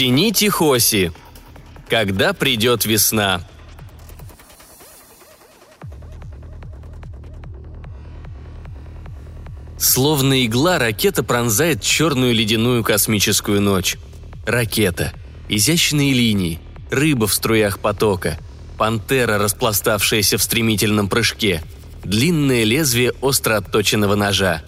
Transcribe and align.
Синити 0.00 0.48
Хоси. 0.48 1.12
Когда 1.90 2.32
придет 2.32 2.86
весна. 2.86 3.46
Словно 9.78 10.46
игла, 10.46 10.78
ракета 10.78 11.22
пронзает 11.22 11.82
черную 11.82 12.32
ледяную 12.32 12.82
космическую 12.82 13.60
ночь. 13.60 13.98
Ракета. 14.46 15.12
Изящные 15.50 16.14
линии. 16.14 16.60
Рыба 16.90 17.26
в 17.26 17.34
струях 17.34 17.78
потока. 17.78 18.38
Пантера, 18.78 19.36
распластавшаяся 19.36 20.38
в 20.38 20.42
стремительном 20.42 21.10
прыжке. 21.10 21.62
Длинное 22.04 22.64
лезвие 22.64 23.12
остро 23.20 23.58
отточенного 23.58 24.14
ножа. 24.14 24.62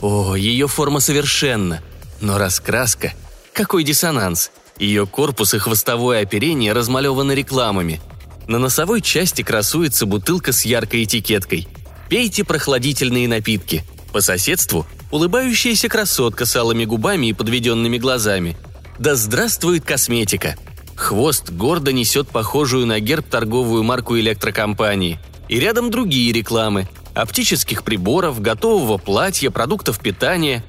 О, 0.00 0.34
ее 0.34 0.66
форма 0.66 1.00
совершенна. 1.00 1.82
Но 2.22 2.38
раскраска. 2.38 3.12
Какой 3.52 3.84
диссонанс. 3.84 4.50
Ее 4.78 5.06
корпус 5.06 5.54
и 5.54 5.58
хвостовое 5.58 6.22
оперение 6.22 6.72
размалеваны 6.72 7.32
рекламами. 7.32 8.00
На 8.48 8.58
носовой 8.58 9.00
части 9.00 9.42
красуется 9.42 10.06
бутылка 10.06 10.52
с 10.52 10.64
яркой 10.64 11.04
этикеткой. 11.04 11.68
Пейте 12.08 12.44
прохладительные 12.44 13.28
напитки. 13.28 13.84
По 14.12 14.20
соседству 14.20 14.86
улыбающаяся 15.10 15.88
красотка 15.88 16.46
с 16.46 16.56
алыми 16.56 16.84
губами 16.84 17.26
и 17.28 17.32
подведенными 17.32 17.98
глазами. 17.98 18.56
Да 18.98 19.14
здравствует 19.14 19.84
косметика! 19.84 20.56
Хвост 20.96 21.50
гордо 21.50 21.92
несет 21.92 22.28
похожую 22.28 22.86
на 22.86 23.00
герб 23.00 23.28
торговую 23.28 23.82
марку 23.82 24.18
электрокомпании. 24.18 25.18
И 25.48 25.58
рядом 25.58 25.90
другие 25.90 26.32
рекламы– 26.32 26.88
оптических 27.14 27.82
приборов, 27.82 28.40
готового 28.40 28.98
платья, 28.98 29.50
продуктов 29.50 29.98
питания. 29.98 30.64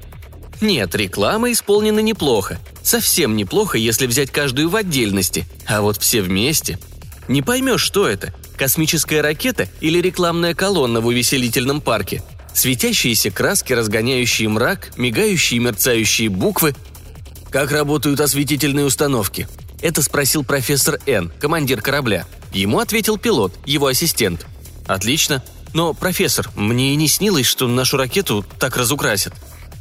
Нет, 0.60 0.94
реклама 0.94 1.52
исполнена 1.52 2.00
неплохо. 2.00 2.58
Совсем 2.82 3.36
неплохо, 3.36 3.78
если 3.78 4.06
взять 4.06 4.30
каждую 4.30 4.68
в 4.68 4.76
отдельности, 4.76 5.46
а 5.66 5.80
вот 5.80 6.00
все 6.00 6.22
вместе. 6.22 6.78
Не 7.28 7.42
поймешь, 7.42 7.82
что 7.82 8.08
это– 8.08 8.34
космическая 8.56 9.20
ракета 9.20 9.68
или 9.80 10.00
рекламная 10.00 10.54
колонна 10.54 11.00
в 11.00 11.06
увеселительном 11.06 11.80
парке– 11.80 12.22
Светящиеся 12.54 13.32
краски, 13.32 13.72
разгоняющие 13.72 14.48
мрак, 14.48 14.92
мигающие 14.96 15.58
мерцающие 15.58 16.28
буквы. 16.28 16.74
Как 17.50 17.72
работают 17.72 18.20
осветительные 18.20 18.86
установки? 18.86 19.48
Это 19.82 20.02
спросил 20.02 20.44
профессор 20.44 21.00
Н, 21.04 21.32
командир 21.40 21.82
корабля. 21.82 22.26
Ему 22.52 22.78
ответил 22.78 23.18
пилот, 23.18 23.52
его 23.66 23.88
ассистент. 23.88 24.46
Отлично. 24.86 25.42
Но, 25.74 25.92
профессор, 25.92 26.48
мне 26.54 26.92
и 26.92 26.96
не 26.96 27.08
снилось, 27.08 27.46
что 27.46 27.66
нашу 27.66 27.96
ракету 27.96 28.46
так 28.60 28.76
разукрасят. 28.76 29.34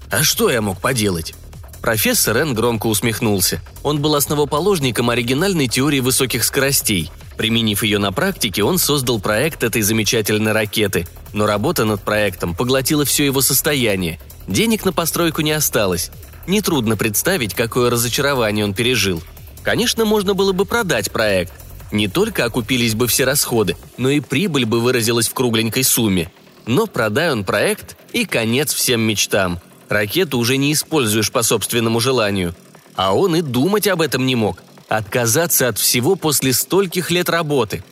А 0.09 0.23
что 0.23 0.49
я 0.49 0.61
мог 0.61 0.79
поделать? 0.79 1.33
Профессор 1.81 2.37
Н 2.37 2.53
громко 2.53 2.87
усмехнулся. 2.87 3.61
Он 3.83 4.01
был 4.01 4.15
основоположником 4.15 5.09
оригинальной 5.09 5.67
теории 5.67 5.99
высоких 5.99 6.43
скоростей– 6.43 7.11
Применив 7.37 7.83
ее 7.83 7.97
на 7.97 8.11
практике, 8.11 8.63
он 8.63 8.77
создал 8.77 9.19
проект 9.19 9.63
этой 9.63 9.81
замечательной 9.81 10.51
ракеты, 10.51 11.07
но 11.33 11.45
работа 11.45 11.85
над 11.85 12.01
проектом 12.03 12.55
поглотила 12.55 13.05
все 13.05 13.25
его 13.25 13.41
состояние. 13.41 14.19
Денег 14.47 14.85
на 14.85 14.93
постройку 14.93 15.41
не 15.41 15.51
осталось. 15.51 16.11
Нетрудно 16.45 16.97
представить, 16.97 17.53
какое 17.53 17.89
разочарование 17.89 18.65
он 18.65 18.73
пережил. 18.73 19.23
Конечно, 19.63 20.05
можно 20.05 20.33
было 20.33 20.51
бы 20.51 20.65
продать 20.65 21.11
проект. 21.11 21.53
Не 21.91 22.07
только 22.07 22.45
окупились 22.45 22.95
бы 22.95 23.07
все 23.07 23.23
расходы, 23.23 23.77
но 23.97 24.09
и 24.09 24.19
прибыль 24.19 24.65
бы 24.65 24.79
выразилась 24.79 25.27
в 25.27 25.33
кругленькой 25.33 25.83
сумме. 25.83 26.31
Но 26.65 26.85
продай 26.85 27.31
он 27.31 27.43
проект, 27.43 27.97
и 28.13 28.25
конец 28.25 28.73
всем 28.73 29.01
мечтам. 29.01 29.59
Ракету 29.89 30.37
уже 30.37 30.57
не 30.57 30.73
используешь 30.73 31.31
по 31.31 31.43
собственному 31.43 31.99
желанию. 31.99 32.55
А 32.95 33.15
он 33.15 33.35
и 33.35 33.41
думать 33.41 33.87
об 33.87 34.01
этом 34.01 34.25
не 34.25 34.35
мог– 34.35 34.61
Отказаться 34.93 35.69
от 35.69 35.79
всего 35.79 36.15
после 36.15 36.53
стольких 36.53 37.09
лет 37.09 37.27
работы. 37.27 37.83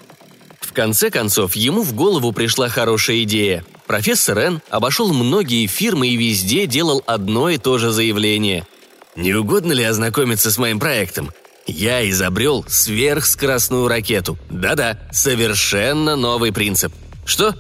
В 0.60 0.72
конце 0.72 1.10
концов, 1.10 1.56
ему 1.56 1.82
в 1.82 1.94
голову 1.94 2.32
пришла 2.32 2.70
хорошая 2.70 3.24
идея. 3.24 3.66
Профессор 3.88 4.38
Н 4.38 4.62
обошел 4.70 5.12
многие 5.12 5.66
фирмы 5.66 6.10
и 6.10 6.16
везде 6.16 6.68
делал 6.68 7.02
одно 7.08 7.50
и 7.50 7.58
то 7.58 7.80
же 7.80 7.92
заявление. 7.92 8.68
«Не 9.16 9.34
угодно 9.34 9.74
ли 9.74 9.84
ознакомиться 9.84 10.52
с 10.52 10.60
моим 10.60 10.80
проектом? 10.80 11.32
Я 11.66 12.08
изобрел 12.08 12.64
сверхскоростную 12.68 13.88
ракету. 13.88 14.38
Да-да, 14.52 15.00
совершенно 15.12 16.16
новый 16.16 16.54
принцип. 16.54 16.94
Что? 17.26 17.56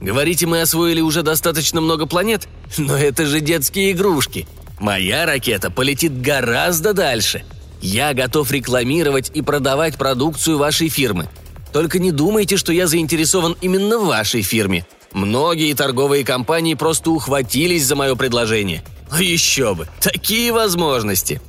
Говорите, 0.00 0.46
мы 0.46 0.60
освоили 0.60 1.00
уже 1.00 1.22
достаточно 1.22 1.80
много 1.80 2.06
планет? 2.06 2.48
Но 2.76 2.96
это 2.96 3.26
же 3.26 3.40
детские 3.40 3.92
игрушки. 3.92 4.46
Моя 4.78 5.26
ракета 5.26 5.70
полетит 5.70 6.20
гораздо 6.20 6.92
дальше– 6.92 7.44
я 7.80 8.12
готов 8.12 8.50
рекламировать 8.50 9.30
и 9.34 9.42
продавать 9.42 9.96
продукцию 9.96 10.58
вашей 10.58 10.88
фирмы. 10.88 11.28
Только 11.72 11.98
не 11.98 12.10
думайте, 12.10 12.56
что 12.56 12.72
я 12.72 12.86
заинтересован 12.86 13.56
именно 13.60 13.98
в 13.98 14.06
вашей 14.06 14.42
фирме. 14.42 14.86
Многие 15.12 15.72
торговые 15.74 16.24
компании 16.24 16.74
просто 16.74 17.10
ухватились 17.10 17.84
за 17.84 17.94
мое 17.94 18.14
предложение. 18.14 18.82
А 19.10 19.22
еще 19.22 19.74
бы, 19.74 19.86
такие 20.00 20.52
возможности. 20.52 21.40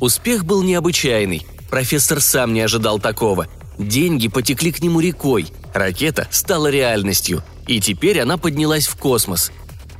Успех 0.00 0.44
был 0.44 0.62
необычайный. 0.62 1.46
Профессор 1.70 2.20
сам 2.20 2.52
не 2.52 2.60
ожидал 2.60 3.00
такого. 3.00 3.48
Деньги 3.78 4.28
потекли 4.28 4.70
к 4.70 4.80
нему 4.82 5.00
рекой. 5.00 5.46
Ракета 5.72 6.28
стала 6.30 6.68
реальностью. 6.68 7.42
И 7.66 7.80
теперь 7.80 8.20
она 8.20 8.36
поднялась 8.36 8.86
в 8.86 8.96
космос. 8.96 9.52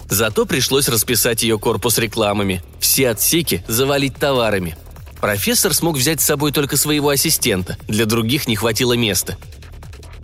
Зато 0.09 0.47
пришлось 0.47 0.89
расписать 0.89 1.43
ее 1.43 1.59
корпус 1.59 1.99
рекламами. 1.99 2.63
Все 2.79 3.11
отсеки 3.11 3.65
завалить 3.69 4.17
товарами– 4.17 4.77
Профессор 5.25 5.73
смог 5.73 5.97
взять 5.97 6.21
с 6.21 6.27
собой 6.27 6.53
только 6.53 6.77
своего 6.77 7.09
ассистента, 7.09 7.79
для 7.89 8.05
других 8.05 8.47
не 8.47 8.57
хватило 8.57 8.93
места. 8.93 9.39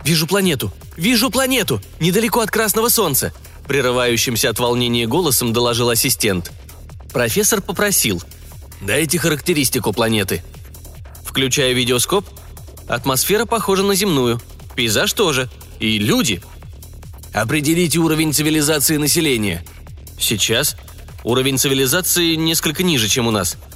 «Вижу 0.03 0.27
планету! 0.27 0.71
Вижу 0.95 1.31
планету! 1.31 1.81
Недалеко 1.99 2.41
от 2.41 2.51
Красного 2.51 2.87
Солнца!» 2.87 3.33
Прерывающимся 3.67 4.51
от 4.51 4.59
волнения 4.59 5.07
голосом 5.07 5.53
доложил 5.53 5.89
ассистент. 5.89 6.51
Профессор 7.11 7.63
попросил. 7.63 8.21
«Дайте 8.79 9.17
характеристику 9.17 9.91
планеты». 9.91 10.43
Включая 11.25 11.73
видеоскоп, 11.73 12.27
атмосфера 12.87 13.45
похожа 13.45 13.81
на 13.81 13.95
земную. 13.95 14.39
Пейзаж 14.75 15.11
тоже. 15.13 15.49
И 15.79 15.97
люди. 15.97 16.43
Определите 17.33 17.99
уровень 17.99 18.33
цивилизации 18.33 18.97
населения. 18.97 19.63
Сейчас. 20.19 20.75
Уровень 21.23 21.57
цивилизации 21.57 22.35
несколько 22.35 22.83
ниже, 22.83 23.07
чем 23.07 23.27
у 23.27 23.31
нас– 23.31 23.57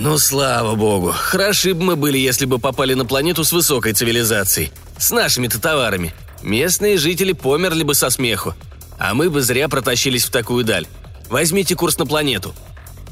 ну, 0.00 0.16
слава 0.16 0.76
богу. 0.76 1.12
Хороши 1.12 1.74
бы 1.74 1.82
мы 1.82 1.96
были, 1.96 2.18
если 2.18 2.46
бы 2.46 2.60
попали 2.60 2.94
на 2.94 3.04
планету 3.04 3.42
с 3.42 3.50
высокой 3.50 3.94
цивилизацией. 3.94 4.70
С 4.96 5.10
нашими-то 5.10 5.60
товарами. 5.60 6.14
Местные 6.40 6.98
жители 6.98 7.32
померли 7.32 7.82
бы 7.82 7.94
со 7.94 8.08
смеху. 8.08 8.54
А 8.96 9.14
мы 9.14 9.28
бы 9.28 9.42
зря 9.42 9.68
протащились 9.68 10.24
в 10.24 10.30
такую 10.30 10.64
даль. 10.64 10.86
Возьмите 11.28 11.74
курс 11.74 11.98
на 11.98 12.06
планету». 12.06 12.54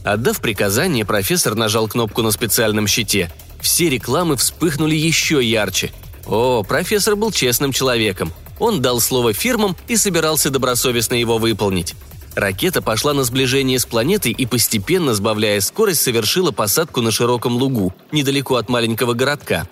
Отдав 0.04 0.40
приказание, 0.40 1.04
профессор 1.04 1.56
нажал 1.56 1.88
кнопку 1.88 2.22
на 2.22 2.30
специальном 2.30 2.86
щите. 2.86 3.32
Все 3.60 3.88
рекламы 3.88 4.36
вспыхнули 4.36 4.94
еще 4.94 5.44
ярче. 5.44 5.90
О, 6.24 6.62
профессор 6.62 7.16
был 7.16 7.32
честным 7.32 7.72
человеком. 7.72 8.32
Он 8.58 8.80
дал 8.80 9.00
слово 9.00 9.32
фирмам 9.32 9.76
и 9.88 9.96
собирался 9.96 10.50
добросовестно 10.50 11.14
его 11.14 11.38
выполнить. 11.38 11.94
Ракета 12.34 12.82
пошла 12.82 13.14
на 13.14 13.24
сближение 13.24 13.78
с 13.78 13.86
планетой 13.86 14.32
и, 14.32 14.44
постепенно 14.44 15.14
сбавляя 15.14 15.60
скорость, 15.60 16.02
совершила 16.02 16.50
посадку 16.50 17.00
на 17.00 17.10
широком 17.10 17.56
лугу, 17.56 17.94
недалеко 18.12 18.56
от 18.56 18.68
маленького 18.68 19.14
городка. 19.14 19.66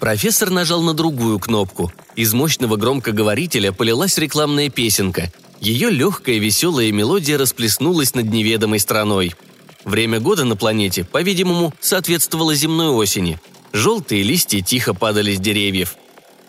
Профессор 0.00 0.50
нажал 0.50 0.82
на 0.82 0.92
другую 0.92 1.38
кнопку. 1.38 1.92
Из 2.16 2.32
мощного 2.32 2.76
громкоговорителя 2.76 3.70
полилась 3.70 4.18
рекламная 4.18 4.70
песенка. 4.70 5.30
Ее 5.60 5.90
легкая 5.90 6.38
веселая 6.38 6.90
мелодия 6.90 7.38
расплеснулась 7.38 8.14
над 8.14 8.26
неведомой 8.26 8.80
страной. 8.80 9.34
Время 9.84 10.18
года 10.18 10.44
на 10.44 10.56
планете, 10.56 11.04
по-видимому, 11.04 11.72
соответствовало 11.80 12.54
земной 12.54 12.88
осени. 12.88 13.38
Желтые 13.72 14.22
листья 14.22 14.62
тихо 14.62 14.94
падали 14.94 15.34
с 15.34 15.38
деревьев. 15.38 15.96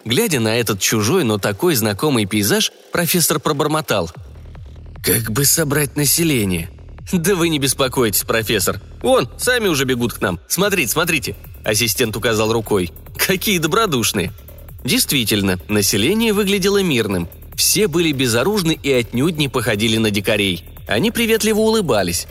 Глядя 0.05 0.39
на 0.39 0.55
этот 0.57 0.79
чужой, 0.79 1.23
но 1.23 1.37
такой 1.37 1.75
знакомый 1.75 2.25
пейзаж, 2.25 2.71
профессор 2.91 3.39
пробормотал– 3.39 4.11
как 5.03 5.31
бы 5.31 5.45
собрать 5.45 5.95
население? 5.95 6.69
Да 7.11 7.33
вы 7.33 7.49
не 7.49 7.57
беспокойтесь, 7.57 8.23
профессор. 8.23 8.79
Вон, 9.01 9.27
сами 9.37 9.67
уже 9.67 9.85
бегут 9.85 10.13
к 10.13 10.21
нам. 10.21 10.39
Смотрите, 10.47 10.91
смотрите. 10.91 11.35
Ассистент 11.65 12.15
указал 12.15 12.53
рукой. 12.53 12.91
Какие 13.17 13.57
добродушные. 13.57 14.31
Действительно, 14.83 15.59
население 15.67 16.33
выглядело 16.33 16.83
мирным. 16.83 17.27
Все 17.55 17.87
были 17.87 18.11
безоружны 18.11 18.77
и 18.81 18.91
отнюдь 18.91 19.37
не 19.37 19.49
походили 19.49 19.97
на 19.97 20.11
дикарей. 20.11 20.65
Они 20.87 21.09
приветливо 21.09 21.59
улыбались. 21.59 22.27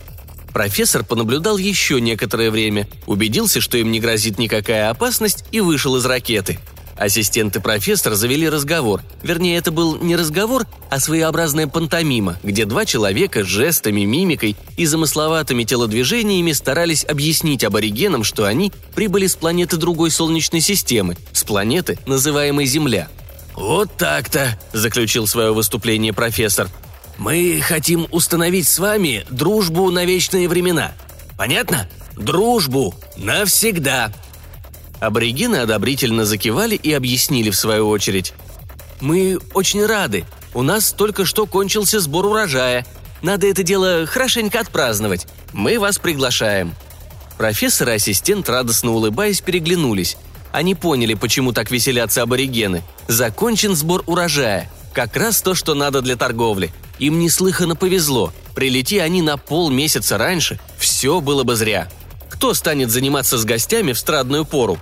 Профессор 0.53 1.05
понаблюдал 1.05 1.59
еще 1.59 2.01
некоторое 2.01 2.51
время, 2.53 2.89
убедился, 3.07 3.61
что 3.61 3.79
им 3.79 3.91
не 3.91 4.01
грозит 4.01 4.39
никакая 4.39 4.91
опасность 4.91 5.45
и 5.51 5.61
вышел 5.61 5.97
из 5.97 6.07
ракеты. 6.07 6.61
Ассистент 7.01 7.57
и 7.57 7.61
профессор 7.61 8.13
завели 8.13 8.47
разговор. 8.47 9.03
Вернее, 9.23 9.57
это 9.57 9.73
был 9.73 9.97
не 9.97 10.17
разговор, 10.17 10.67
а 10.91 11.01
своеобразная 11.01 11.67
пантомима, 11.67 12.39
где 12.43 12.67
два 12.67 12.85
человека 12.85 13.43
жестами, 13.43 14.03
мимикой 14.03 14.55
и 14.77 14.85
замысловатыми 14.85 15.65
телодвижениями 15.65 16.53
старались 16.53 17.07
объяснить 17.07 17.65
аборигенам, 17.65 18.23
что 18.23 18.45
они 18.45 18.71
прибыли 18.95 19.29
с 19.29 19.35
планеты 19.35 19.79
другой 19.79 20.11
Солнечной 20.11 20.61
системы, 20.61 21.17
с 21.33 21.43
планеты, 21.43 21.99
называемой 22.05 22.67
Земля. 22.67 23.09
«Вот 23.55 23.97
так-то»,– 23.97 24.61
заключил 24.75 25.27
свое 25.27 25.55
выступление 25.55 26.13
профессор. 26.13 26.69
«Мы 27.17 27.63
хотим 27.63 28.09
установить 28.11 28.69
с 28.69 28.79
вами 28.79 29.25
дружбу 29.31 29.91
на 29.91 30.05
вечные 30.05 30.49
времена. 30.49 30.93
Понятно? 31.39 31.89
Дружбу 32.15 32.95
навсегда!» 33.17 34.13
Аборигены 35.01 35.57
одобрительно 35.57 36.25
закивали 36.25 36.77
и 36.77 36.93
объяснили 36.93 37.51
в 37.51 37.57
свою 37.57 37.89
очередь. 37.89 38.35
«Мы 39.01 39.39
очень 39.55 39.85
рады. 39.85 40.25
У 40.53 40.63
нас 40.63 40.93
только 40.93 41.25
что 41.25 41.47
кончился 41.47 42.01
сбор 42.01 42.27
урожая. 42.27 42.87
Надо 43.23 43.47
это 43.47 43.63
дело 43.63 44.07
хорошенько 44.07 44.61
отпраздновать. 44.61 45.27
Мы 45.53 45.79
вас 45.79 45.99
приглашаем». 45.99 46.75
Профессор 47.39 47.89
и 47.89 47.93
ассистент, 47.93 48.49
радостно 48.51 48.91
улыбаясь, 48.91 49.41
переглянулись. 49.41 50.19
Они 50.53 50.75
поняли, 50.75 51.15
почему 51.15 51.53
так 51.53 51.71
веселятся 51.71 52.23
аборигены. 52.23 52.83
Закончен 53.09 53.75
сбор 53.75 54.03
урожая. 54.07 54.71
Как 54.93 55.17
раз 55.17 55.41
то, 55.41 55.55
что 55.55 55.75
надо 55.75 56.03
для 56.03 56.17
торговли. 56.17 56.73
Им 56.99 57.19
неслыханно 57.19 57.77
повезло. 57.77 58.33
Прилети 58.55 58.99
они 58.99 59.23
на 59.23 59.39
полмесяца 59.39 60.19
раньше, 60.19 60.59
все 60.77 61.21
было 61.21 61.45
бы 61.45 61.57
зря. 61.57 61.89
Кто 62.41 62.55
станет 62.55 62.89
заниматься 62.91 63.37
с 63.37 63.45
гостями 63.45 63.93
в 63.93 63.99
страдную 63.99 64.47
пору? 64.47 64.79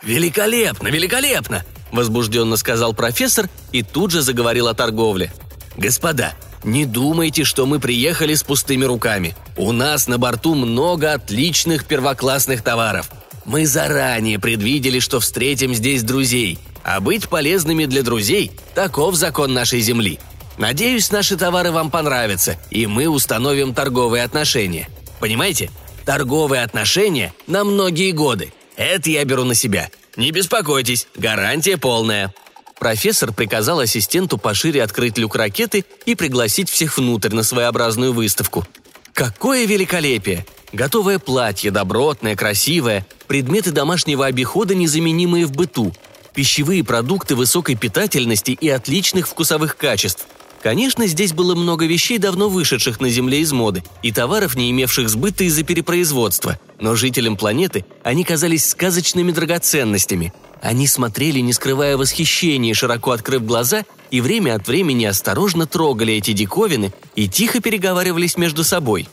«Великолепно, 0.00 0.86
великолепно!»– 0.86 1.64
возбужденно 1.90 2.56
сказал 2.56 2.94
профессор 2.94 3.50
и 3.72 3.82
тут 3.82 4.12
же 4.12 4.22
заговорил 4.22 4.68
о 4.68 4.74
торговле. 4.74 5.32
«Господа, 5.76 6.34
не 6.62 6.86
думайте, 6.86 7.42
что 7.42 7.66
мы 7.66 7.80
приехали 7.80 8.34
с 8.34 8.44
пустыми 8.44 8.84
руками. 8.84 9.34
У 9.56 9.72
нас 9.72 10.06
на 10.06 10.18
борту 10.18 10.54
много 10.54 11.14
отличных 11.14 11.84
первоклассных 11.84 12.62
товаров. 12.62 13.10
Мы 13.44 13.66
заранее 13.66 14.38
предвидели, 14.38 15.00
что 15.00 15.18
встретим 15.18 15.74
здесь 15.74 16.04
друзей, 16.04 16.60
а 16.84 17.00
быть 17.00 17.28
полезными 17.28 17.86
для 17.86 18.04
друзей– 18.04 18.52
таков 18.76 19.16
закон 19.16 19.52
нашей 19.52 19.80
Земли. 19.80 20.20
Надеюсь, 20.58 21.10
наши 21.10 21.36
товары 21.36 21.72
вам 21.72 21.90
понравятся, 21.90 22.56
и 22.70 22.86
мы 22.86 23.08
установим 23.08 23.74
торговые 23.74 24.22
отношения. 24.22 24.88
Понимаете? 25.18 25.72
Торговые 26.08 26.62
отношения 26.62 27.34
на 27.46 27.64
многие 27.64 28.12
годы. 28.12 28.54
Это 28.76 29.10
я 29.10 29.22
беру 29.26 29.44
на 29.44 29.54
себя. 29.54 29.90
Не 30.16 30.30
беспокойтесь, 30.30 31.06
гарантия 31.14 31.76
полная». 31.76 32.32
Профессор 32.78 33.30
приказал 33.34 33.80
ассистенту 33.80 34.38
пошире 34.38 34.82
открыть 34.82 35.18
люк 35.18 35.36
ракеты 35.36 35.84
и 36.06 36.14
пригласить 36.14 36.70
всех 36.70 36.96
внутрь 36.96 37.34
на 37.34 37.42
своеобразную 37.42 38.14
выставку. 38.14 38.66
Какое 39.12 39.66
великолепие! 39.66 40.46
Готовое 40.72 41.18
платье, 41.18 41.70
добротное, 41.70 42.36
красивое, 42.36 43.06
предметы 43.26 43.70
домашнего 43.70 44.24
обихода, 44.24 44.74
незаменимые 44.74 45.44
в 45.44 45.52
быту, 45.52 45.92
пищевые 46.32 46.84
продукты 46.84 47.34
высокой 47.34 47.74
питательности 47.74 48.52
и 48.52 48.70
отличных 48.70 49.28
вкусовых 49.28 49.76
качеств– 49.76 50.26
Конечно, 50.62 51.06
здесь 51.06 51.32
было 51.32 51.54
много 51.54 51.86
вещей, 51.86 52.18
давно 52.18 52.48
вышедших 52.48 53.00
на 53.00 53.10
Земле 53.10 53.40
из 53.40 53.52
моды, 53.52 53.84
и 54.02 54.10
товаров, 54.10 54.56
не 54.56 54.70
имевших 54.70 55.08
сбыта 55.08 55.44
из-за 55.44 55.62
перепроизводства, 55.62 56.58
но 56.80 56.96
жителям 56.96 57.36
планеты 57.36 57.84
они 58.02 58.24
казались 58.24 58.66
сказочными 58.66 59.30
драгоценностями. 59.30 60.32
Они 60.60 60.88
смотрели, 60.88 61.38
не 61.38 61.52
скрывая 61.52 61.96
восхищения, 61.96 62.74
широко 62.74 63.12
открыв 63.12 63.44
глаза, 63.44 63.84
и 64.10 64.20
время 64.20 64.56
от 64.56 64.66
времени 64.66 65.04
осторожно 65.04 65.66
трогали 65.66 66.14
эти 66.14 66.32
диковины 66.32 66.92
и 67.14 67.28
тихо 67.28 67.60
переговаривались 67.60 68.36
между 68.36 68.64
собой. 68.64 69.08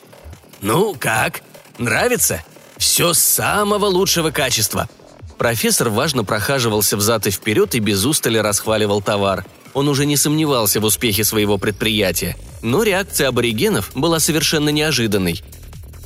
«Ну 0.62 0.96
как? 0.98 1.42
Нравится? 1.78 2.44
Все 2.78 3.14
самого 3.14 3.86
лучшего 3.86 4.32
качества!» 4.32 4.90
Профессор 5.38 5.90
важно 5.90 6.24
прохаживался 6.24 6.98
взад 6.98 7.28
и 7.28 7.30
вперед 7.30 7.76
и 7.76 7.80
без 7.80 8.04
устали 8.06 8.40
расхваливал 8.40 9.02
товар– 9.02 9.46
он 9.76 9.90
уже 9.90 10.06
не 10.06 10.18
сомневался 10.18 10.80
в 10.80 10.86
успехе 10.86 11.24
своего 11.24 11.58
предприятия, 11.58 12.38
но 12.64 12.82
реакция 12.82 13.28
аборигенов 13.28 13.92
была 13.94 14.20
совершенно 14.20 14.70
неожиданной. 14.70 15.44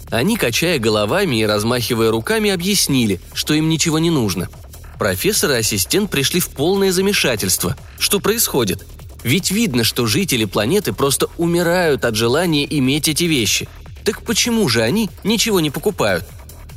Они, 0.10 0.38
качая 0.38 0.80
головами 0.80 1.40
и 1.40 1.46
размахивая 1.46 2.10
руками, 2.10 2.50
объяснили, 2.50 3.22
что 3.34 3.54
им 3.54 3.70
ничего 3.70 4.00
не 4.00 4.10
нужно. 4.10 4.50
Профессор 4.98 5.52
и 5.52 5.58
ассистент 5.58 6.10
пришли 6.10 6.40
в 6.40 6.50
полное 6.50 6.92
замешательство. 6.92 7.78
Что 8.00 8.20
происходит? 8.20 8.86
Ведь 9.24 9.52
видно, 9.52 9.84
что 9.84 10.08
жители 10.08 10.46
планеты 10.46 10.92
просто 10.92 11.28
умирают 11.38 12.06
от 12.06 12.16
желания 12.16 12.66
иметь 12.70 13.08
эти 13.08 13.26
вещи. 13.26 13.70
Так 14.04 14.24
почему 14.24 14.68
же 14.68 14.82
они 14.82 15.12
ничего 15.24 15.60
не 15.60 15.70
покупают? 15.70 16.26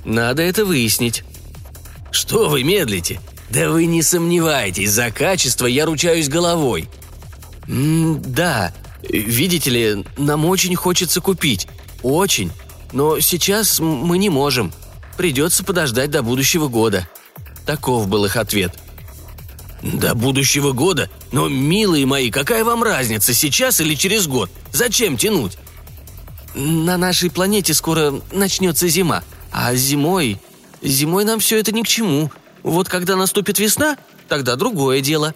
Надо 0.05 0.43
это 0.43 0.67
выяснить. 0.67 1.25
«Что 2.11 2.51
вы 2.51 2.63
медлите? 2.63 3.21
«Да 3.53 3.69
вы 3.69 3.85
не 3.85 4.01
сомневайтесь, 4.01 4.93
за 4.93 5.11
качество 5.11 5.67
я 5.67 5.85
ручаюсь 5.85 6.31
головой». 6.31 6.89
«Да, 7.69 8.73
видите 9.03 9.69
ли, 9.71 10.07
нам 10.17 10.47
очень 10.47 10.75
хочется 10.75 11.21
купить. 11.21 11.69
Очень. 12.03 12.51
Но 12.93 13.21
сейчас 13.21 13.79
мы 13.79 14.17
не 14.17 14.31
можем. 14.31 14.73
Придется 15.19 15.65
подождать 15.65 16.11
до 16.11 16.23
будущего 16.23 16.69
года». 16.69 17.07
Таков 17.67 18.09
был 18.09 18.25
их 18.25 18.37
ответ. 18.37 18.75
«До 19.83 20.15
будущего 20.15 20.73
года? 20.73 21.11
Но, 21.31 21.51
милые 21.51 22.07
мои, 22.07 22.31
какая 22.31 22.65
вам 22.65 22.83
разница, 22.83 23.35
сейчас 23.35 23.83
или 23.83 23.95
через 23.95 24.27
год? 24.29 24.51
Зачем 24.73 25.19
тянуть?» 25.19 25.59
«На 26.55 26.97
нашей 26.97 27.31
планете 27.31 27.75
скоро 27.75 28.15
начнется 28.33 28.89
зима, 28.89 29.23
а 29.51 29.75
зимой... 29.75 30.41
Зимой 30.81 31.25
нам 31.25 31.39
все 31.39 31.61
это 31.61 31.71
ни 31.71 31.83
к 31.83 31.87
чему. 31.87 32.33
Вот 32.63 32.89
когда 32.89 33.17
наступит 33.17 33.59
весна, 33.59 33.97
тогда 34.29 34.57
другое 34.57 35.01
дело». 35.01 35.35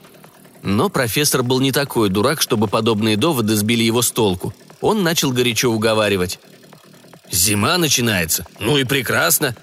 Но 0.63 0.89
профессор 0.89 1.43
был 1.43 1.61
не 1.61 1.71
такой 1.71 2.09
дурак, 2.09 2.41
чтобы 2.41 2.67
подобные 2.67 3.17
доводы 3.17 3.55
сбили 3.55 3.85
его 3.85 4.03
с 4.03 4.11
толку. 4.11 4.53
Он 4.81 5.03
начал 5.03 5.31
горячо 5.31 5.71
уговаривать. 5.71 6.41
«Зима 7.31 7.79
начинается. 7.79 8.47
Ну 8.59 8.77
и 8.77 8.85
прекрасно. 8.85 9.55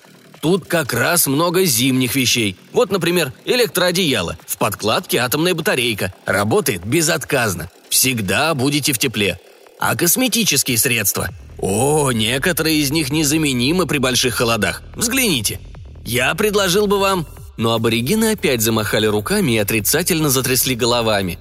Тут 0.42 0.66
как 0.66 0.94
раз 0.94 1.28
много 1.28 1.64
зимних 1.64 2.16
вещей. 2.16 2.58
Вот, 2.74 2.92
например, 2.92 3.32
электроодеяло. 3.46 4.38
В 4.46 4.58
подкладке 4.58 5.20
атомная 5.20 5.54
батарейка. 5.54 6.14
Работает 6.26 6.86
безотказно. 6.86 7.70
Всегда 7.90 8.54
будете 8.54 8.92
в 8.92 8.98
тепле. 8.98 9.40
А 9.80 9.96
косметические 9.96 10.78
средства? 10.78 11.30
О, 11.60 12.12
некоторые 12.12 12.80
из 12.80 12.92
них 12.92 13.10
незаменимы 13.10 13.88
при 13.88 14.00
больших 14.00 14.36
холодах. 14.36 14.82
Взгляните. 14.96 15.62
Я 16.04 16.36
предложил 16.36 16.88
бы 16.88 17.00
вам 17.00 17.26
но 17.58 17.74
аборигены 17.74 18.32
опять 18.32 18.62
замахали 18.62 19.06
руками 19.06 19.54
и 19.54 19.58
отрицательно 19.58 20.30
затрясли 20.30 20.76
головами. 20.76 21.40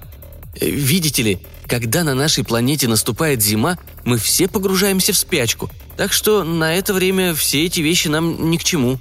«Э, 0.59 0.69
«Видите 0.69 1.23
ли, 1.23 1.39
когда 1.67 2.03
на 2.03 2.13
нашей 2.13 2.43
планете 2.43 2.87
наступает 2.87 3.41
зима, 3.41 3.77
мы 4.05 4.17
все 4.17 4.47
погружаемся 4.47 5.13
в 5.13 5.17
спячку, 5.17 5.69
так 5.97 6.13
что 6.13 6.43
на 6.43 6.75
это 6.75 6.93
время 6.93 7.33
все 7.33 7.65
эти 7.65 7.81
вещи 7.81 8.07
нам 8.07 8.49
ни 8.49 8.57
к 8.57 8.63
чему». 8.63 8.99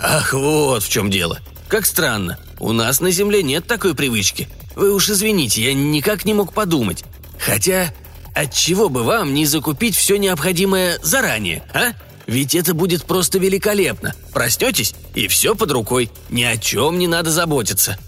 «Ах, 0.00 0.32
вот 0.34 0.82
в 0.82 0.88
чем 0.88 1.10
дело. 1.10 1.40
Как 1.68 1.86
странно. 1.86 2.38
У 2.58 2.72
нас 2.72 3.00
на 3.00 3.10
Земле 3.10 3.42
нет 3.42 3.66
такой 3.66 3.94
привычки. 3.94 4.48
Вы 4.74 4.92
уж 4.92 5.08
извините, 5.08 5.62
я 5.62 5.74
никак 5.74 6.24
не 6.24 6.34
мог 6.34 6.52
подумать. 6.52 7.04
Хотя, 7.38 7.92
отчего 8.34 8.88
бы 8.88 9.02
вам 9.02 9.34
не 9.34 9.46
закупить 9.46 9.96
все 9.96 10.16
необходимое 10.16 10.98
заранее, 11.02 11.62
а? 11.74 11.92
Ведь 12.26 12.54
это 12.54 12.72
будет 12.74 13.04
просто 13.04 13.38
великолепно. 13.38 14.14
Проснетесь, 14.32 14.94
и 15.14 15.28
все 15.28 15.54
под 15.54 15.70
рукой. 15.70 16.10
Ни 16.30 16.42
о 16.42 16.56
чем 16.56 16.98
не 16.98 17.06
надо 17.06 17.30
заботиться». 17.30 17.98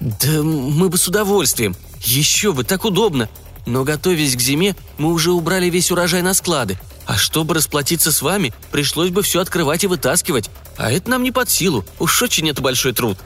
«Да 0.00 0.42
мы 0.42 0.88
бы 0.88 0.98
с 0.98 1.08
удовольствием. 1.08 1.74
Еще 2.02 2.52
бы, 2.52 2.64
так 2.64 2.84
удобно. 2.84 3.28
Но, 3.66 3.84
готовясь 3.84 4.36
к 4.36 4.40
зиме, 4.40 4.76
мы 4.98 5.12
уже 5.12 5.32
убрали 5.32 5.70
весь 5.70 5.90
урожай 5.90 6.20
на 6.20 6.34
склады. 6.34 6.78
А 7.06 7.16
чтобы 7.16 7.54
расплатиться 7.54 8.12
с 8.12 8.20
вами, 8.20 8.52
пришлось 8.70 9.10
бы 9.10 9.22
все 9.22 9.40
открывать 9.40 9.84
и 9.84 9.86
вытаскивать. 9.86 10.50
А 10.76 10.90
это 10.90 11.10
нам 11.10 11.22
не 11.22 11.30
под 11.30 11.48
силу. 11.48 11.84
Уж 11.98 12.22
очень 12.22 12.50
это 12.50 12.60
большой 12.60 12.92
труд». 12.92 13.18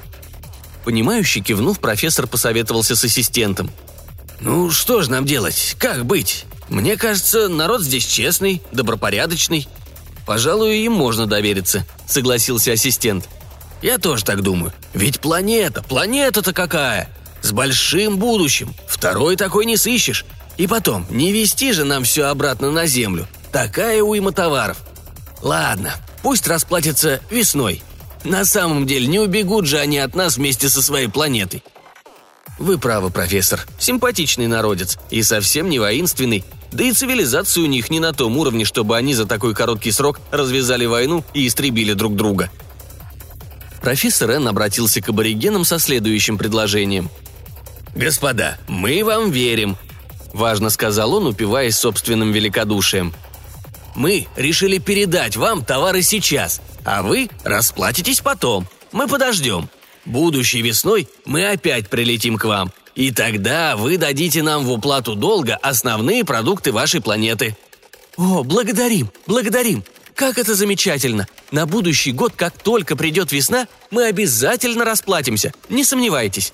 Понимающий, 0.84 1.42
кивнув, 1.42 1.80
профессор 1.80 2.26
посоветовался 2.26 2.96
с 2.96 3.04
ассистентом. 3.04 3.70
«Ну, 4.40 4.70
что 4.70 5.02
же 5.02 5.10
нам 5.10 5.26
делать? 5.26 5.74
Как 5.78 6.06
быть? 6.06 6.44
Мне 6.68 6.96
кажется, 6.96 7.48
народ 7.48 7.82
здесь 7.82 8.06
честный, 8.06 8.62
добропорядочный. 8.72 9.68
«Пожалуй, 10.28 10.80
им 10.80 10.92
можно 10.92 11.24
довериться»,— 11.24 11.86
согласился 12.06 12.72
ассистент. 12.72 13.26
«Я 13.80 13.96
тоже 13.96 14.26
так 14.26 14.42
думаю. 14.42 14.74
Ведь 14.92 15.20
планета, 15.20 15.82
планета-то 15.82 16.52
какая! 16.52 17.08
С 17.40 17.50
большим 17.52 18.18
будущим. 18.18 18.74
Второй 18.86 19.36
такой 19.36 19.64
не 19.64 19.78
сыщешь. 19.78 20.26
И 20.58 20.66
потом, 20.66 21.06
не 21.08 21.32
вести 21.32 21.72
же 21.72 21.84
нам 21.84 22.04
все 22.04 22.24
обратно 22.24 22.70
на 22.70 22.84
Землю. 22.84 23.26
Такая 23.52 24.02
уйма 24.02 24.32
товаров. 24.32 24.76
Ладно, 25.40 25.94
пусть 26.22 26.46
расплатится 26.46 27.22
весной. 27.30 27.82
На 28.22 28.44
самом 28.44 28.86
деле, 28.86 29.06
не 29.06 29.20
убегут 29.20 29.64
же 29.64 29.78
они 29.78 29.96
от 29.98 30.14
нас 30.14 30.36
вместе 30.36 30.68
со 30.68 30.82
своей 30.82 31.08
планетой. 31.08 31.64
Вы 32.58 32.76
правы, 32.76 33.08
профессор. 33.08 33.66
Симпатичный 33.78 34.46
народец. 34.46 34.98
И 35.08 35.22
совсем 35.22 35.70
не 35.70 35.78
воинственный. 35.78 36.44
Да 36.72 36.84
и 36.84 36.92
цивилизация 36.92 37.64
у 37.64 37.66
них 37.66 37.90
не 37.90 38.00
на 38.00 38.12
том 38.12 38.36
уровне, 38.36 38.64
чтобы 38.64 38.96
они 38.96 39.14
за 39.14 39.26
такой 39.26 39.54
короткий 39.54 39.90
срок 39.90 40.20
развязали 40.30 40.84
войну 40.86 41.24
и 41.32 41.46
истребили 41.46 41.94
друг 41.94 42.14
друга. 42.14 42.50
Профессор 43.80 44.32
Н 44.32 44.48
обратился 44.48 45.00
к 45.00 45.08
аборигенам 45.08 45.64
со 45.64 45.78
следующим 45.78 46.36
предложением. 46.36 47.08
«Господа, 47.94 48.58
мы 48.68 49.02
вам 49.02 49.30
верим»,– 49.30 49.76
важно 50.32 50.68
сказал 50.70 51.14
он, 51.14 51.26
упиваясь 51.26 51.76
собственным 51.76 52.32
великодушием. 52.32 53.14
«Мы 53.94 54.26
решили 54.36 54.78
передать 54.78 55.36
вам 55.36 55.64
товары 55.64 56.02
сейчас, 56.02 56.60
а 56.84 57.02
вы 57.02 57.30
расплатитесь 57.44 58.20
потом. 58.20 58.68
Мы 58.92 59.08
подождем. 59.08 59.68
Будущей 60.04 60.62
весной 60.62 61.08
мы 61.24 61.48
опять 61.48 61.88
прилетим 61.88 62.36
к 62.36 62.44
вам, 62.44 62.72
и 62.98 63.12
тогда 63.12 63.76
вы 63.76 63.96
дадите 63.96 64.42
нам 64.42 64.64
в 64.64 64.72
уплату 64.72 65.14
долга 65.14 65.56
основные 65.62 66.24
продукты 66.24 66.72
вашей 66.72 67.00
планеты». 67.00 67.56
«О, 68.16 68.42
благодарим, 68.42 69.08
благодарим! 69.28 69.84
Как 70.16 70.36
это 70.36 70.56
замечательно! 70.56 71.28
На 71.52 71.64
будущий 71.64 72.10
год, 72.10 72.32
как 72.34 72.60
только 72.60 72.96
придет 72.96 73.30
весна, 73.30 73.68
мы 73.92 74.06
обязательно 74.06 74.84
расплатимся, 74.84 75.52
не 75.68 75.84
сомневайтесь!» 75.84 76.52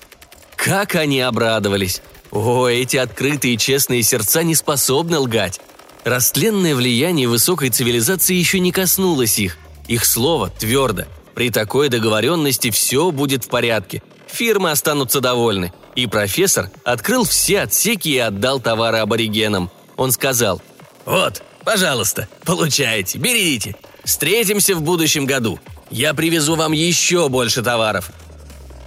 Как 0.55 0.93
они 0.93 1.19
обрадовались! 1.19 2.03
О, 2.29 2.67
эти 2.67 2.97
открытые 2.97 3.57
честные 3.57 4.03
сердца 4.03 4.43
не 4.43 4.53
способны 4.53 5.17
лгать. 5.17 5.59
Растленное 6.03 6.75
влияние 6.75 7.27
высокой 7.27 7.71
цивилизации 7.71 8.35
еще 8.35 8.59
не 8.59 8.71
коснулось 8.71 9.39
их. 9.39 9.57
Их 9.87 10.05
слово 10.05 10.51
твердо. 10.51 11.05
При 11.33 11.49
такой 11.49 11.89
договоренности 11.89 12.69
все 12.69 13.09
будет 13.09 13.45
в 13.45 13.49
порядке. 13.49 14.03
Фирмы 14.27 14.69
останутся 14.69 15.21
довольны. 15.21 15.73
И 15.95 16.07
профессор 16.07 16.69
открыл 16.83 17.23
все 17.23 17.61
отсеки 17.61 18.09
и 18.09 18.17
отдал 18.17 18.59
товары 18.59 18.97
аборигенам. 18.97 19.71
Он 19.95 20.11
сказал, 20.11 20.61
«Вот, 21.05 21.41
пожалуйста, 21.63 22.27
получайте, 22.43 23.17
берите. 23.17 23.75
Встретимся 24.03 24.75
в 24.75 24.81
будущем 24.81 25.25
году. 25.25 25.59
Я 25.89 26.13
привезу 26.13 26.55
вам 26.55 26.73
еще 26.73 27.29
больше 27.29 27.63
товаров». 27.63 28.11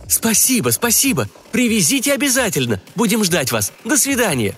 «Спасибо, 0.09 0.71
спасибо. 0.71 1.29
Привезите 1.53 2.15
обязательно. 2.15 2.81
Будем 2.95 3.25
ждать 3.25 3.53
вас. 3.53 3.73
До 3.85 3.97
свидания». 3.97 4.57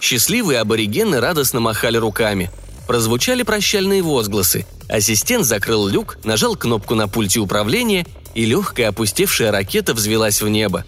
Счастливые 0.00 0.60
аборигены 0.60 1.20
радостно 1.20 1.60
махали 1.60 1.96
руками. 1.96 2.50
Прозвучали 2.86 3.42
прощальные 3.44 4.02
возгласы. 4.02 4.66
Ассистент 4.88 5.44
закрыл 5.44 5.86
люк, 5.86 6.18
нажал 6.24 6.56
кнопку 6.56 6.94
на 6.94 7.06
пульте 7.06 7.38
управления, 7.38 8.06
и 8.34 8.44
легкая 8.44 8.88
опустевшая 8.88 9.52
ракета 9.52 9.94
взвелась 9.94 10.42
в 10.42 10.48
небо. 10.48 10.84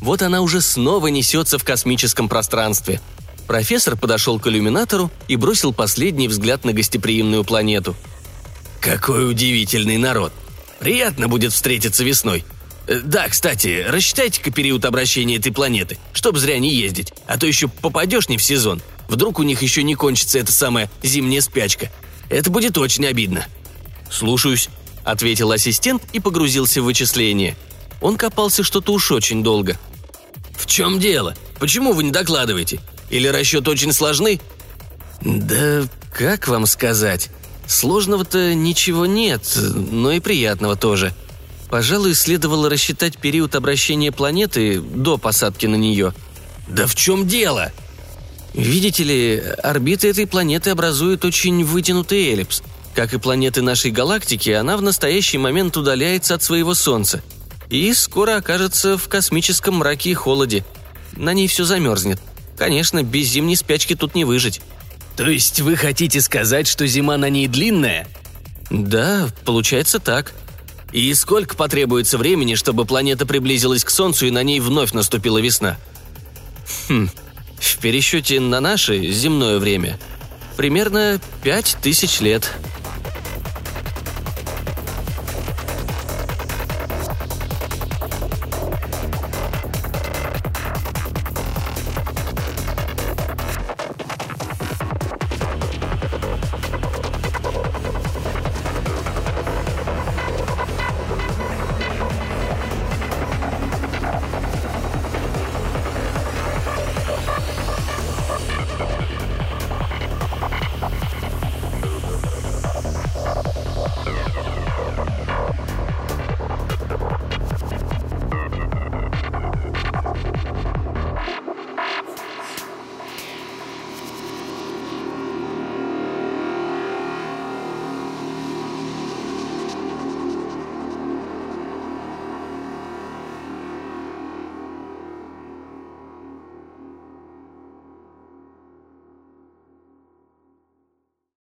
Вот 0.00 0.22
она 0.22 0.40
уже 0.40 0.60
снова 0.60 1.08
несется 1.08 1.58
в 1.58 1.64
космическом 1.64 2.28
пространстве. 2.28 3.00
Профессор 3.46 3.96
подошел 3.96 4.40
к 4.40 4.46
иллюминатору 4.48 5.10
и 5.28 5.36
бросил 5.36 5.72
последний 5.72 6.28
взгляд 6.28 6.64
на 6.64 6.72
гостеприимную 6.72 7.44
планету. 7.44 7.96
«Какой 8.80 9.30
удивительный 9.30 9.98
народ! 9.98 10.32
Приятно 10.78 11.28
будет 11.28 11.52
встретиться 11.52 12.04
весной. 12.04 12.44
Э, 12.86 13.00
да, 13.02 13.28
кстати, 13.28 13.84
рассчитайте-ка 13.88 14.50
период 14.50 14.84
обращения 14.84 15.36
этой 15.36 15.52
планеты, 15.52 15.98
чтоб 16.12 16.36
зря 16.36 16.58
не 16.58 16.74
ездить, 16.74 17.12
а 17.26 17.38
то 17.38 17.46
еще 17.46 17.68
попадешь 17.68 18.28
не 18.28 18.36
в 18.36 18.42
сезон. 18.42 18.82
Вдруг 19.08 19.38
у 19.38 19.42
них 19.42 19.62
еще 19.62 19.82
не 19.82 19.94
кончится 19.94 20.38
эта 20.38 20.52
самая 20.52 20.90
зимняя 21.02 21.40
спячка. 21.40 21.90
Это 22.28 22.50
будет 22.50 22.76
очень 22.78 23.06
обидно». 23.06 23.46
«Слушаюсь»,— 24.10 24.68
ответил 25.04 25.52
ассистент 25.52 26.02
и 26.12 26.20
погрузился 26.20 26.82
в 26.82 26.84
вычисление. 26.84 27.56
Он 28.00 28.16
копался 28.16 28.62
что-то 28.62 28.92
уж 28.92 29.10
очень 29.10 29.42
долго. 29.42 29.78
«В 30.56 30.66
чем 30.66 30.98
дело? 30.98 31.34
Почему 31.58 31.92
вы 31.92 32.04
не 32.04 32.10
докладываете? 32.10 32.80
Или 33.10 33.28
расчеты 33.28 33.70
очень 33.70 33.92
сложны?» 33.92 34.40
«Да 35.22 35.82
как 36.12 36.48
вам 36.48 36.66
сказать? 36.66 37.30
Сложного-то 37.66 38.54
ничего 38.54 39.06
нет, 39.06 39.42
но 39.56 40.12
и 40.12 40.20
приятного 40.20 40.76
тоже. 40.76 41.12
Пожалуй, 41.68 42.14
следовало 42.14 42.70
рассчитать 42.70 43.18
период 43.18 43.54
обращения 43.54 44.12
планеты 44.12 44.80
до 44.80 45.18
посадки 45.18 45.66
на 45.66 45.76
нее». 45.76 46.14
«Да 46.68 46.86
в 46.86 46.94
чем 46.94 47.28
дело?» 47.28 47.72
Видите 48.56 49.04
ли, 49.04 49.42
орбита 49.62 50.08
этой 50.08 50.26
планеты 50.26 50.70
образует 50.70 51.26
очень 51.26 51.62
вытянутый 51.62 52.30
эллипс. 52.32 52.62
Как 52.94 53.12
и 53.12 53.18
планеты 53.18 53.60
нашей 53.60 53.90
галактики, 53.90 54.48
она 54.48 54.78
в 54.78 54.82
настоящий 54.82 55.36
момент 55.36 55.76
удаляется 55.76 56.34
от 56.34 56.42
своего 56.42 56.72
Солнца. 56.72 57.22
И 57.70 57.92
скоро 57.94 58.36
окажется 58.36 58.96
в 58.96 59.08
космическом 59.08 59.76
мраке 59.76 60.10
и 60.10 60.14
холоде. 60.14 60.64
На 61.16 61.32
ней 61.32 61.48
все 61.48 61.64
замерзнет. 61.64 62.20
Конечно, 62.56 63.02
без 63.02 63.26
зимней 63.26 63.56
спячки 63.56 63.94
тут 63.94 64.14
не 64.14 64.24
выжить. 64.24 64.60
То 65.16 65.28
есть 65.28 65.60
вы 65.60 65.76
хотите 65.76 66.20
сказать, 66.20 66.68
что 66.68 66.86
зима 66.86 67.16
на 67.16 67.28
ней 67.28 67.48
длинная? 67.48 68.06
Да, 68.70 69.28
получается 69.44 69.98
так. 69.98 70.32
И 70.92 71.12
сколько 71.14 71.56
потребуется 71.56 72.18
времени, 72.18 72.54
чтобы 72.54 72.84
планета 72.84 73.26
приблизилась 73.26 73.84
к 73.84 73.90
Солнцу 73.90 74.26
и 74.26 74.30
на 74.30 74.42
ней 74.42 74.60
вновь 74.60 74.92
наступила 74.92 75.38
весна? 75.38 75.76
Хм, 76.88 77.08
в 77.58 77.78
пересчете 77.78 78.40
на 78.40 78.60
наше 78.60 79.10
земное 79.10 79.58
время 79.58 79.98
примерно 80.56 81.20
пять 81.42 81.76
тысяч 81.82 82.20
лет– 82.20 82.50